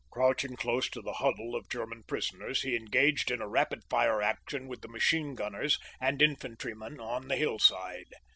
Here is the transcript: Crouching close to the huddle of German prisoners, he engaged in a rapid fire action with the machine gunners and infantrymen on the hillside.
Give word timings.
Crouching 0.09 0.55
close 0.55 0.89
to 0.89 1.01
the 1.03 1.13
huddle 1.13 1.55
of 1.55 1.69
German 1.69 2.01
prisoners, 2.01 2.63
he 2.63 2.75
engaged 2.75 3.29
in 3.29 3.39
a 3.39 3.47
rapid 3.47 3.83
fire 3.87 4.19
action 4.19 4.67
with 4.67 4.81
the 4.81 4.87
machine 4.87 5.35
gunners 5.35 5.77
and 5.99 6.23
infantrymen 6.23 6.99
on 6.99 7.27
the 7.27 7.35
hillside. 7.37 8.09